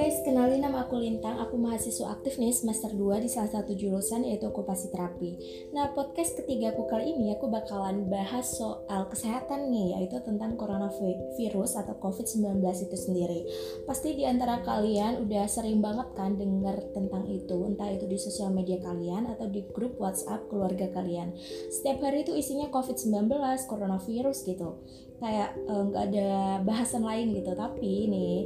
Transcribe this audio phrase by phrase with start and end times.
[0.00, 4.24] guys, kenalin nama aku Lintang, aku mahasiswa aktif nih semester 2 di salah satu jurusan
[4.24, 5.36] yaitu okupasi terapi.
[5.76, 11.84] Nah, podcast ketiga aku kali ini aku bakalan bahas soal kesehatan nih, yaitu tentang coronavirus
[11.84, 13.44] atau COVID-19 itu sendiri.
[13.84, 18.56] Pasti di antara kalian udah sering banget kan denger tentang itu, entah itu di sosial
[18.56, 21.36] media kalian atau di grup WhatsApp keluarga kalian.
[21.68, 23.28] Setiap hari itu isinya COVID-19,
[23.68, 24.80] coronavirus gitu.
[25.20, 26.28] Kayak eh, nggak uh, ada
[26.64, 28.36] bahasan lain gitu, tapi nih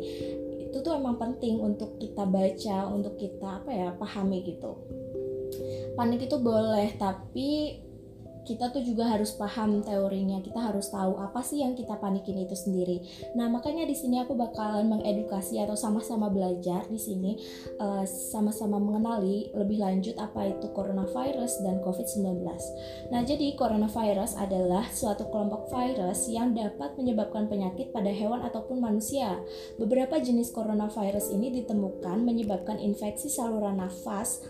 [0.74, 4.74] itu tuh emang penting untuk kita baca untuk kita apa ya pahami gitu.
[5.94, 7.78] Panik itu boleh tapi
[8.44, 10.38] kita tuh juga harus paham teorinya.
[10.44, 13.00] Kita harus tahu apa sih yang kita panikin itu sendiri.
[13.34, 17.32] Nah makanya di sini aku bakalan mengedukasi atau sama-sama belajar di sini
[17.80, 22.42] eh, sama-sama mengenali lebih lanjut apa itu coronavirus dan covid-19
[23.12, 29.38] nah jadi coronavirus adalah suatu kelompok virus yang dapat menyebabkan penyakit pada hewan ataupun manusia.
[29.78, 34.42] Beberapa jenis coronavirus ini ditemukan menyebabkan infeksi saluran nafas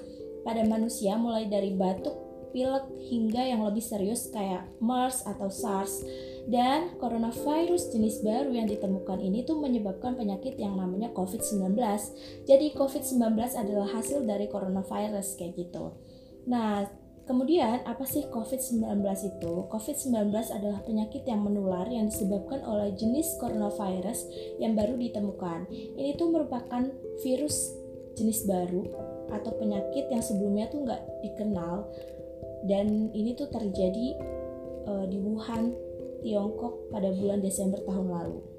[0.45, 2.24] pada manusia mulai dari batuk
[2.55, 6.07] pilek hingga yang lebih serius kayak MERS atau SARS.
[6.47, 11.75] Dan coronavirus jenis baru yang ditemukan ini tuh menyebabkan penyakit yang namanya COVID-19.
[12.47, 15.99] Jadi COVID-19 adalah hasil dari coronavirus kayak gitu.
[16.47, 16.87] Nah,
[17.25, 18.85] Kemudian, apa sih COVID-19
[19.25, 19.53] itu?
[19.73, 24.29] COVID-19 adalah penyakit yang menular yang disebabkan oleh jenis coronavirus
[24.61, 25.65] yang baru ditemukan.
[25.73, 26.85] Ini tuh merupakan
[27.25, 27.73] virus
[28.21, 28.93] jenis baru
[29.33, 31.89] atau penyakit yang sebelumnya tuh nggak dikenal
[32.65, 34.17] dan ini tuh terjadi
[34.89, 35.73] uh, di Wuhan,
[36.25, 38.55] Tiongkok pada bulan Desember tahun lalu.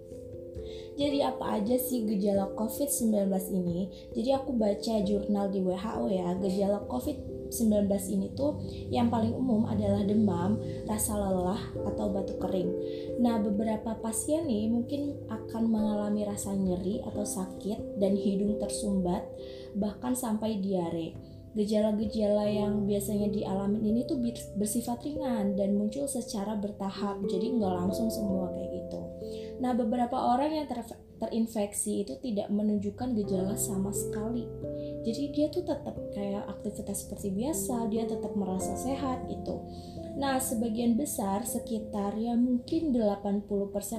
[0.95, 3.91] Jadi apa aja sih gejala COVID-19 ini?
[4.15, 10.01] Jadi aku baca jurnal di WHO ya, gejala COVID-19 ini tuh yang paling umum adalah
[10.07, 10.57] demam,
[10.87, 12.71] rasa lelah, atau batuk kering.
[13.19, 19.27] Nah, beberapa pasien nih mungkin akan mengalami rasa nyeri atau sakit dan hidung tersumbat,
[19.75, 24.19] bahkan sampai diare gejala-gejala yang biasanya dialami ini tuh
[24.59, 27.23] bersifat ringan dan muncul secara bertahap.
[27.31, 29.01] Jadi nggak langsung semua kayak gitu.
[29.63, 30.83] Nah beberapa orang yang ter
[31.15, 34.43] terinfeksi itu tidak menunjukkan gejala sama sekali
[35.05, 39.61] jadi dia tuh tetap kayak aktivitas seperti biasa dia tetap merasa sehat gitu
[40.15, 43.51] Nah, sebagian besar sekitar ya mungkin 80%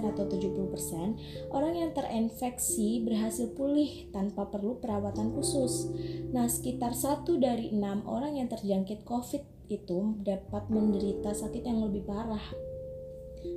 [0.08, 5.92] atau 70% orang yang terinfeksi berhasil pulih tanpa perlu perawatan khusus.
[6.32, 12.08] Nah, sekitar satu dari enam orang yang terjangkit COVID itu dapat menderita sakit yang lebih
[12.08, 12.42] parah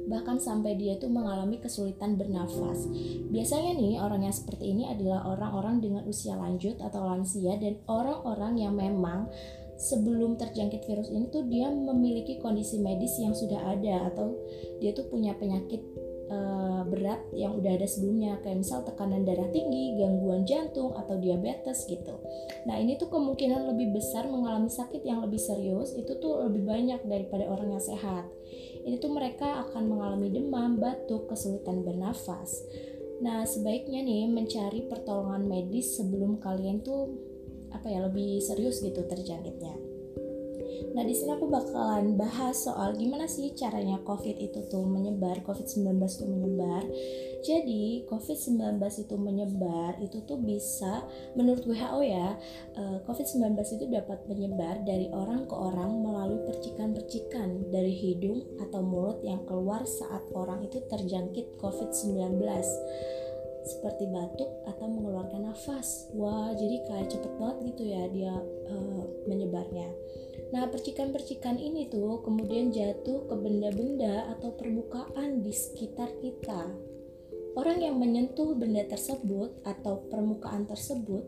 [0.09, 2.89] bahkan sampai dia itu mengalami kesulitan bernafas.
[3.29, 8.57] Biasanya nih orang yang seperti ini adalah orang-orang dengan usia lanjut atau lansia dan orang-orang
[8.57, 9.29] yang memang
[9.79, 14.35] sebelum terjangkit virus ini tuh dia memiliki kondisi medis yang sudah ada atau
[14.83, 15.79] dia tuh punya penyakit
[16.29, 21.87] uh, berat yang udah ada sebelumnya kayak misal tekanan darah tinggi, gangguan jantung atau diabetes
[21.89, 22.15] gitu.
[22.69, 27.01] Nah, ini tuh kemungkinan lebih besar mengalami sakit yang lebih serius itu tuh lebih banyak
[27.07, 28.27] daripada orang yang sehat.
[28.89, 32.65] Ini tuh mereka akan mengalami demam, batuk, kesulitan bernafas.
[33.21, 37.13] Nah, sebaiknya nih mencari pertolongan medis sebelum kalian tuh
[37.69, 39.98] apa ya lebih serius gitu terjangkitnya.
[40.95, 45.99] Nah, di sini aku bakalan bahas soal gimana sih caranya COVID itu tuh menyebar, COVID-19
[46.01, 46.83] itu menyebar.
[47.39, 51.07] Jadi, COVID-19 itu menyebar itu tuh bisa
[51.39, 52.35] menurut WHO ya,
[52.75, 59.23] eh, COVID-19 itu dapat menyebar dari orang ke orang melalui percikan-percikan dari hidung atau mulut
[59.23, 62.43] yang keluar saat orang itu terjangkit COVID-19
[63.63, 66.07] seperti batuk atau mengeluarkan nafas.
[66.15, 68.33] Wah, jadi kayak cepet banget gitu ya dia
[68.71, 69.89] uh, menyebarnya.
[70.49, 76.73] Nah, percikan-percikan ini tuh kemudian jatuh ke benda-benda atau permukaan di sekitar kita.
[77.57, 81.27] Orang yang menyentuh benda tersebut atau permukaan tersebut,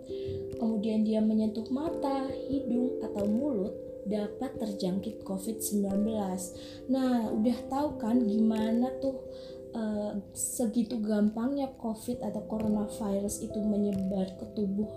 [0.57, 3.73] kemudian dia menyentuh mata, hidung, atau mulut,
[4.05, 5.91] dapat terjangkit COVID-19.
[6.89, 9.17] Nah, udah tahu kan gimana tuh
[9.75, 14.87] uh, segitu gampangnya COVID atau coronavirus itu menyebar ke tubuh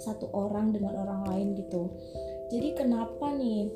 [0.00, 1.92] satu orang dengan orang lain gitu.
[2.52, 3.70] Jadi kenapa nih?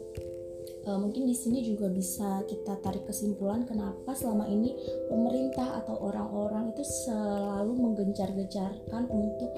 [0.86, 4.70] Uh, mungkin di sini juga bisa kita tarik kesimpulan kenapa selama ini
[5.10, 9.50] pemerintah atau orang-orang itu selalu menggencar-gencarkan untuk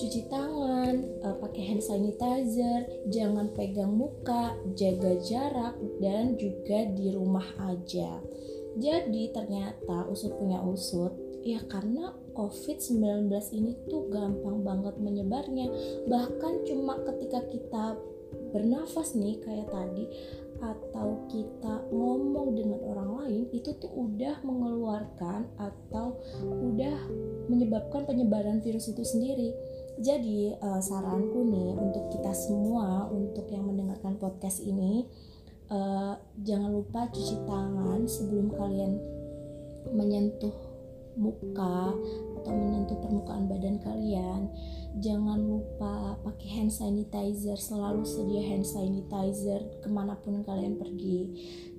[0.00, 7.44] cuci tangan, uh, pakai hand sanitizer, jangan pegang muka, jaga jarak dan juga di rumah
[7.68, 8.16] aja.
[8.80, 11.12] Jadi ternyata usut punya usut
[11.44, 15.68] ya karena COVID-19 ini tuh gampang banget menyebarnya.
[16.08, 17.84] Bahkan cuma ketika kita
[18.50, 20.04] bernafas nih kayak tadi
[20.60, 27.00] atau kita ngomong dengan orang lain itu tuh udah mengeluarkan atau udah
[27.48, 29.56] menyebabkan penyebaran virus itu sendiri.
[30.00, 35.08] Jadi uh, saranku nih untuk kita semua untuk yang mendengarkan podcast ini
[35.70, 38.98] uh, jangan lupa cuci tangan sebelum kalian
[39.94, 40.52] menyentuh
[41.18, 41.92] muka
[42.40, 44.50] atau menyentuh permukaan badan kalian.
[44.98, 51.20] Jangan lupa pakai hand sanitizer selalu sedia hand sanitizer ke mana pun kalian pergi.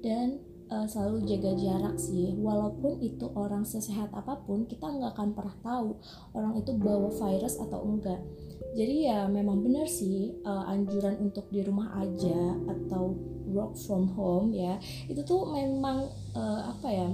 [0.04, 5.36] Dan uh, selalu jaga jarak sih walaupun itu orang sesehat apa pun kita nggak akan
[5.36, 6.00] pernah tahu
[6.34, 8.24] orang itu bawa virus atau enggak
[8.72, 13.20] jadi ya memang benar sih uh, anjuran untuk di rumah aja atau
[13.52, 14.80] work from home ya
[15.12, 17.10] itu tuh memang uh, apa ya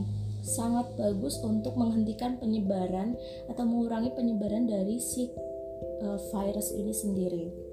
[0.46, 3.18] sangat bagus untuk menghentikan penyebaran
[3.52, 5.28] atau mengurangi penyebaran dari si
[6.08, 7.67] uh, virus ini sendiri.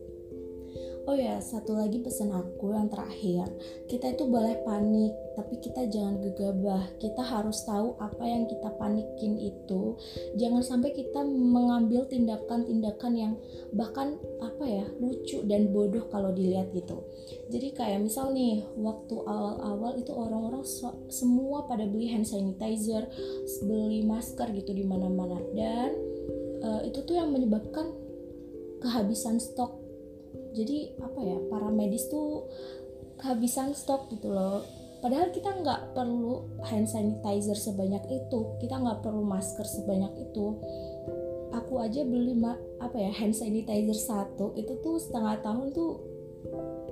[1.05, 3.45] Oh ya, satu lagi pesan aku yang terakhir.
[3.93, 6.97] Kita itu boleh panik, tapi kita jangan gegabah.
[6.97, 10.01] Kita harus tahu apa yang kita panikin itu.
[10.41, 13.37] Jangan sampai kita mengambil tindakan-tindakan yang
[13.77, 17.05] bahkan apa ya, lucu dan bodoh kalau dilihat gitu.
[17.53, 20.65] Jadi kayak misal nih, waktu awal-awal itu orang-orang
[21.13, 23.05] semua pada beli hand sanitizer,
[23.69, 25.93] beli masker gitu di mana-mana dan
[26.65, 27.93] uh, itu tuh yang menyebabkan
[28.81, 29.84] kehabisan stok
[30.55, 32.47] jadi apa ya para medis tuh
[33.19, 34.63] kehabisan stok gitu loh.
[35.05, 40.57] Padahal kita nggak perlu hand sanitizer sebanyak itu kita nggak perlu masker sebanyak itu.
[41.53, 42.41] Aku aja beli
[42.81, 46.14] apa ya hand sanitizer satu itu tuh setengah tahun tuh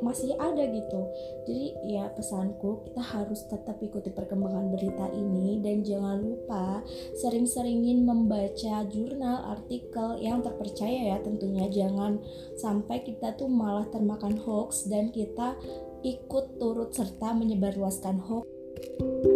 [0.02, 1.00] masih ada gitu.
[1.46, 6.82] Jadi ya pesanku kita harus tetap ikuti perkembangan berita ini dan jangan lupa
[7.16, 11.70] sering-seringin membaca jurnal artikel yang terpercaya ya tentunya.
[11.70, 12.18] Jangan
[12.58, 15.54] sampai kita tuh malah termakan hoax dan kita
[16.02, 19.31] ikut turut serta menyebarluaskan hoax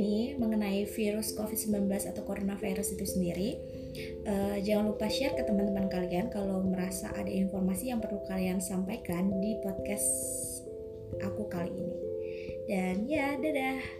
[0.00, 3.60] ini mengenai virus COVID-19 atau coronavirus itu sendiri.
[4.24, 9.28] Uh, jangan lupa share ke teman-teman kalian kalau merasa ada informasi yang perlu kalian sampaikan
[9.44, 10.08] di podcast
[11.20, 11.96] aku kali ini.
[12.64, 13.99] Dan ya, dadah.